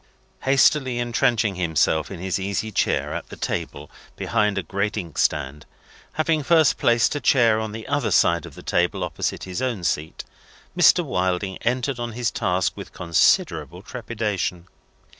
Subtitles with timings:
[0.45, 5.67] Hastily entrenching himself in his easy chair at the table behind a great inkstand,
[6.13, 9.83] having first placed a chair on the other side of the table opposite his own
[9.83, 10.23] seat,
[10.75, 11.05] Mr.
[11.05, 14.65] Wilding entered on his task with considerable trepidation.